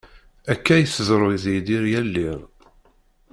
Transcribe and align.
Akka 0.51 0.73
i 0.77 0.85
tḍeru 0.87 1.29
d 1.41 1.43
Yidir 1.53 1.83
yal 1.91 2.15
iḍ. 2.29 2.39